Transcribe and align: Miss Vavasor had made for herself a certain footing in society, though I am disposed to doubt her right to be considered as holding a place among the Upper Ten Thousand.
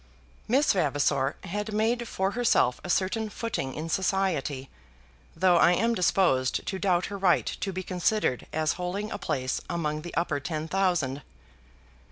Miss 0.47 0.73
Vavasor 0.73 1.35
had 1.43 1.73
made 1.75 2.07
for 2.07 2.31
herself 2.31 2.81
a 2.83 2.89
certain 2.89 3.29
footing 3.29 3.75
in 3.75 3.87
society, 3.87 4.67
though 5.35 5.57
I 5.57 5.73
am 5.73 5.93
disposed 5.93 6.65
to 6.65 6.79
doubt 6.79 7.05
her 7.05 7.19
right 7.19 7.45
to 7.45 7.71
be 7.71 7.83
considered 7.83 8.47
as 8.51 8.73
holding 8.81 9.11
a 9.11 9.19
place 9.19 9.61
among 9.69 10.01
the 10.01 10.15
Upper 10.15 10.39
Ten 10.39 10.67
Thousand. 10.67 11.21